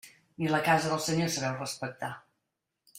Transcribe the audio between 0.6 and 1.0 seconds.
casa